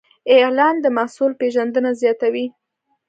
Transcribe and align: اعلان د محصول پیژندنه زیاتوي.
اعلان 0.35 0.75
د 0.81 0.85
محصول 0.97 1.31
پیژندنه 1.41 1.91
زیاتوي. 2.01 2.45